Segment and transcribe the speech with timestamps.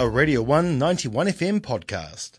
[0.00, 2.38] a Radio 1 91 FM podcast.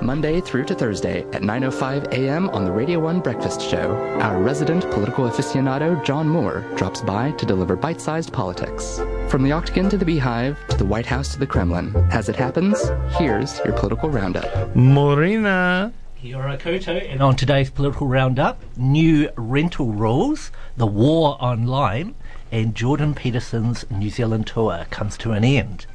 [0.00, 2.48] Monday through to Thursday at 9:05 a.m.
[2.50, 7.44] on the Radio 1 Breakfast Show, our resident political aficionado John Moore drops by to
[7.44, 9.00] deliver bite-sized politics.
[9.28, 12.36] From the Octagon to the Beehive to the White House to the Kremlin, as it
[12.36, 12.80] happens,
[13.18, 14.76] here's your political roundup.
[14.76, 15.92] Morena.
[16.22, 22.14] Kia ora koutou, and on today's political roundup, new rental rules, the war online,
[22.52, 25.86] and Jordan Peterson's New Zealand tour comes to an end.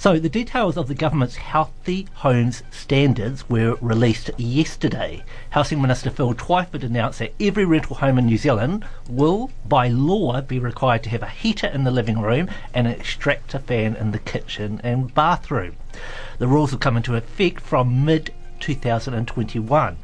[0.00, 5.24] So, the details of the government's healthy homes standards were released yesterday.
[5.50, 10.40] Housing Minister Phil Twyford announced that every rental home in New Zealand will, by law,
[10.40, 14.12] be required to have a heater in the living room and an extractor fan in
[14.12, 15.74] the kitchen and bathroom.
[16.38, 19.96] The rules will come into effect from mid 2021.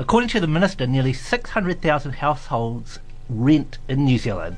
[0.00, 2.98] According to the minister, nearly 600,000 households
[3.28, 4.56] rent in New Zealand.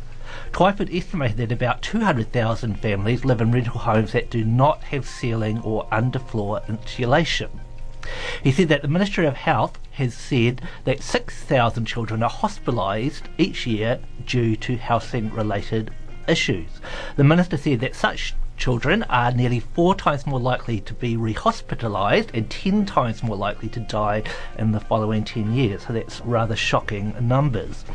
[0.52, 5.60] Twyford estimated that about 200,000 families live in rental homes that do not have ceiling
[5.62, 7.50] or underfloor insulation.
[8.42, 13.66] He said that the Ministry of Health has said that 6,000 children are hospitalised each
[13.66, 15.90] year due to housing related
[16.26, 16.80] issues.
[17.16, 22.28] The minister said that such children are nearly four times more likely to be rehospitalised
[22.34, 24.22] and 10 times more likely to die
[24.58, 25.86] in the following 10 years.
[25.86, 27.86] So that's rather shocking numbers.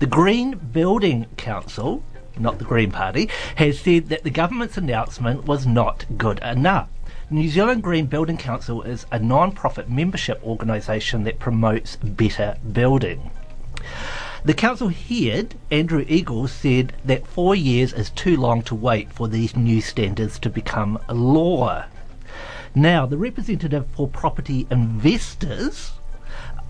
[0.00, 2.02] The Green Building Council,
[2.36, 6.88] not the Green Party, has said that the government's announcement was not good enough.
[7.30, 13.30] New Zealand Green Building Council is a non profit membership organisation that promotes better building.
[14.44, 19.26] The council heard Andrew Eagles, said that four years is too long to wait for
[19.26, 21.84] these new standards to become law.
[22.72, 25.92] Now, the representative for property investors,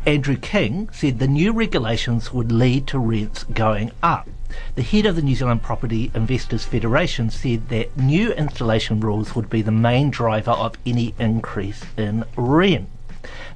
[0.06, 4.26] Andrew King, said the new regulations would lead to rents going up.
[4.74, 9.50] The head of the New Zealand Property Investors Federation said that new installation rules would
[9.50, 12.88] be the main driver of any increase in rent.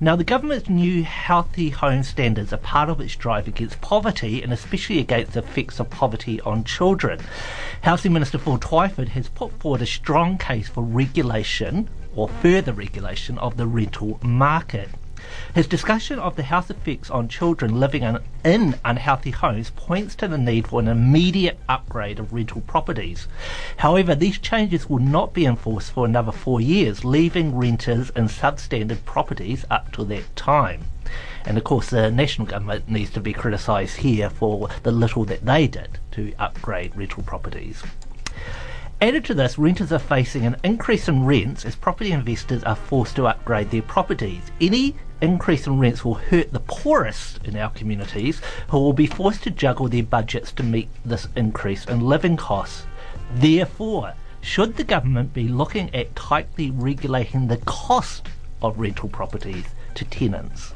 [0.03, 4.53] Now, the government's new healthy home standards are part of its drive against poverty and
[4.53, 7.21] especially against the effects of poverty on children.
[7.83, 13.39] Housing Minister Phil Twyford has put forward a strong case for regulation or further regulation
[13.39, 14.89] of the rental market.
[15.55, 20.39] His discussion of the health effects on children living in, unhealthy homes points to the
[20.39, 23.29] need for an immediate upgrade of rental properties.
[23.77, 29.05] However, these changes will not be enforced for another four years, leaving renters in substandard
[29.05, 30.85] properties up to that time.
[31.45, 35.45] And of course, the national government needs to be criticised here for the little that
[35.45, 37.83] they did to upgrade rental properties.
[39.03, 43.17] Added to this, renters are facing an increase in rents as property investors are forced
[43.17, 44.43] to upgrade their properties.
[44.61, 49.45] Any increase in rents will hurt the poorest in our communities who will be forced
[49.45, 52.85] to juggle their budgets to meet this increase in living costs.
[53.35, 58.29] Therefore, should the government be looking at tightly regulating the cost
[58.61, 60.75] of rental properties to tenants?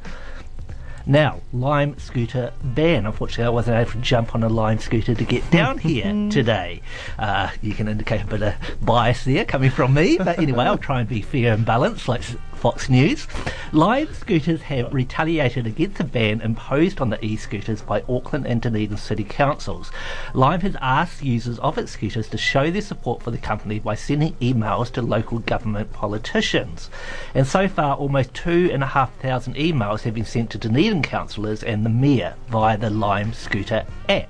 [1.08, 3.06] Now, Lime scooter ban.
[3.06, 6.82] Unfortunately, I wasn't able to jump on a Lime scooter to get down here today.
[7.16, 10.78] Uh, you can indicate a bit of bias there coming from me, but anyway, I'll
[10.78, 12.22] try and be fair and balanced like
[12.56, 13.27] Fox News.
[13.72, 18.97] Lime scooters have retaliated against the ban imposed on the e-scooters by Auckland and Dunedin
[18.97, 19.93] city councils.
[20.34, 23.94] Lime has asked users of its scooters to show their support for the company by
[23.94, 26.89] sending emails to local government politicians.
[27.34, 31.03] And so far, almost two and a half thousand emails have been sent to Dunedin
[31.03, 34.28] councillors and the mayor via the Lime Scooter app.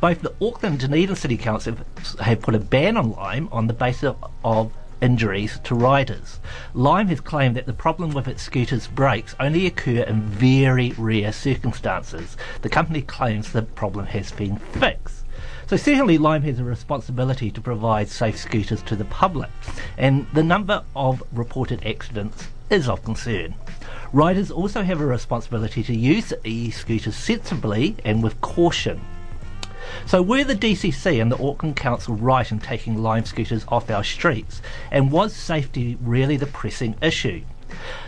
[0.00, 1.76] Both the Auckland and Dunedin City Council
[2.20, 4.14] have put a ban on Lime on the basis
[4.44, 6.40] of injuries to riders.
[6.74, 11.32] Lime has claimed that the problem with its scooters' brakes only occur in very rare
[11.32, 12.36] circumstances.
[12.62, 15.24] The company claims the problem has been fixed.
[15.66, 19.50] So certainly Lime has a responsibility to provide safe scooters to the public,
[19.98, 23.54] and the number of reported accidents is of concern.
[24.12, 29.00] Riders also have a responsibility to use e-scooters sensibly and with caution.
[30.04, 34.04] So were the DCC and the Auckland Council right in taking Lime scooters off our
[34.04, 34.60] streets?
[34.90, 37.42] And was safety really the pressing issue?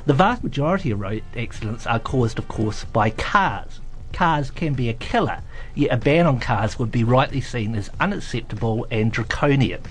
[0.06, 3.80] The vast majority of road accidents are caused, of course, by cars.
[4.12, 5.40] Cars can be a killer,
[5.74, 9.82] yet a ban on cars would be rightly seen as unacceptable and draconian.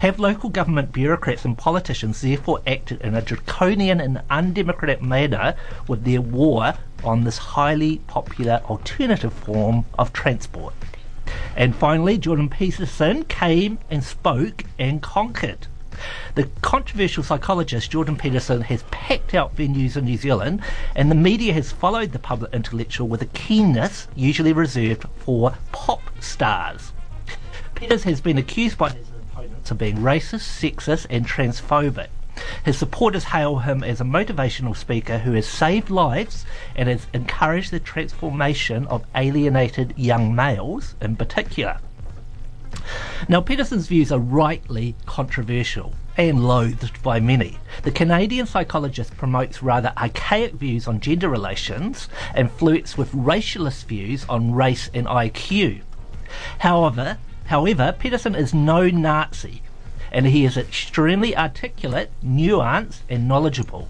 [0.00, 5.54] Have local government bureaucrats and politicians therefore acted in a draconian and undemocratic manner
[5.86, 6.74] with their war
[7.04, 10.74] on this highly popular alternative form of transport?
[11.56, 15.66] And finally, Jordan Peterson came and spoke and conquered.
[16.34, 20.60] The controversial psychologist Jordan Peterson has packed out venues in New Zealand,
[20.94, 26.02] and the media has followed the public intellectual with a keenness usually reserved for pop
[26.20, 26.92] stars.
[27.74, 32.08] Peters has been accused by his opponents of being racist, sexist, and transphobic.
[32.64, 36.44] His supporters hail him as a motivational speaker who has saved lives
[36.74, 41.78] and has encouraged the transformation of alienated young males in particular.
[43.28, 47.58] Now, Peterson's views are rightly controversial and loathed by many.
[47.82, 54.24] The Canadian psychologist promotes rather archaic views on gender relations and flirts with racialist views
[54.28, 55.82] on race and IQ.
[56.58, 59.62] However, however, Peterson is no Nazi,
[60.12, 63.88] and he is extremely articulate, nuanced, and knowledgeable.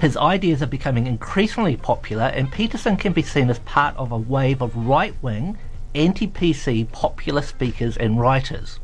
[0.00, 4.16] His ideas are becoming increasingly popular, and Peterson can be seen as part of a
[4.16, 5.56] wave of right wing,
[5.94, 8.78] anti PC popular speakers and writers.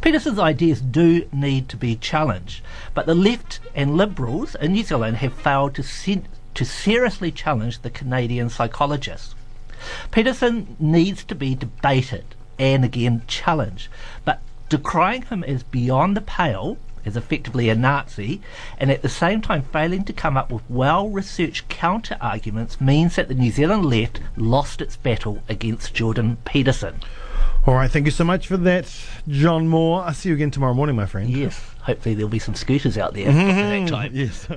[0.00, 2.62] Peterson's ideas do need to be challenged,
[2.94, 6.22] but the left and liberals in New Zealand have failed to,
[6.54, 9.34] to seriously challenge the Canadian psychologist.
[10.10, 12.24] Peterson needs to be debated
[12.58, 13.88] and again challenged,
[14.24, 18.40] but decrying him as beyond the pale, as effectively a Nazi,
[18.78, 23.16] and at the same time failing to come up with well researched counter arguments means
[23.16, 27.00] that the New Zealand left lost its battle against Jordan Peterson.
[27.66, 28.94] All right, thank you so much for that,
[29.28, 30.02] John Moore.
[30.02, 31.28] I'll see you again tomorrow morning, my friend.
[31.28, 33.50] Yes, hopefully there'll be some scooters out there mm-hmm.
[33.50, 34.10] at that time.
[34.14, 34.48] Yes.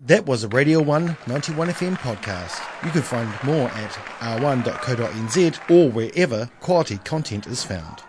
[0.00, 2.60] That was a Radio 1 91 FM podcast.
[2.84, 8.02] You can find more at r1.co.nz or wherever quality content is found.